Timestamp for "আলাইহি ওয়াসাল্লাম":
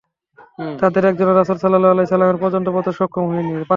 1.93-2.41